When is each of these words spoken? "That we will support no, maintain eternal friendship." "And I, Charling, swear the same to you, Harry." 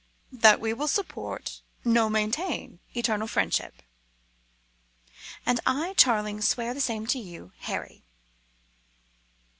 "That 0.33 0.59
we 0.59 0.73
will 0.73 0.87
support 0.87 1.61
no, 1.85 2.09
maintain 2.09 2.79
eternal 2.95 3.27
friendship." 3.27 3.83
"And 5.45 5.59
I, 5.63 5.93
Charling, 5.95 6.41
swear 6.41 6.73
the 6.73 6.81
same 6.81 7.05
to 7.05 7.19
you, 7.19 7.51
Harry." 7.59 8.01